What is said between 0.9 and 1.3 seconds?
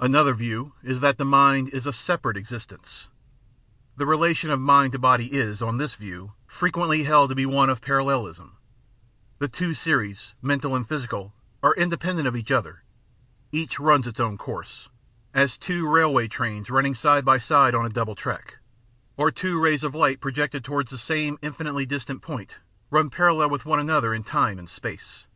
that